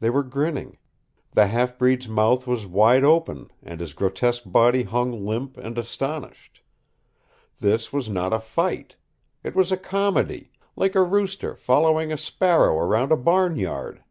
[0.00, 0.78] They were grinning.
[1.30, 6.64] The half breed's mouth was wide open, and his grotesque body hung limp and astonished.
[7.60, 8.96] This was not a fight!
[9.44, 14.02] It was a comedy like a rooster following a sparrow around a barnyard!